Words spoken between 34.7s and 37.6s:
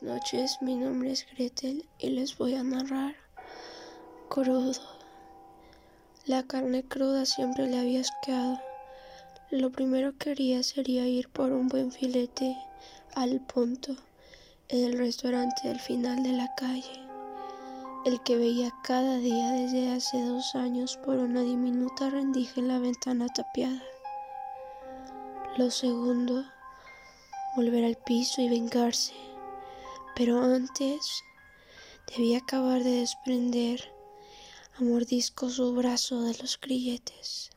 a mordisco su brazo de los grilletes.